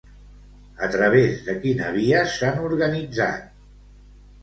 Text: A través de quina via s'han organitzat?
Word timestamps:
A 0.87 0.89
través 0.95 1.45
de 1.51 1.55
quina 1.67 1.93
via 1.99 2.25
s'han 2.35 2.61
organitzat? 2.73 3.49